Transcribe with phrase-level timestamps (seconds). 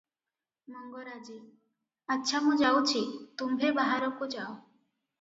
[0.75, 1.35] ମଙ୍ଗରାଜେ:
[2.17, 3.07] ଆଚ୍ଛା ମୁଁ ଯାଉଛି,
[3.43, 4.53] ତୁମ୍ଭେ ବାହାରକୁ ଯାଅ।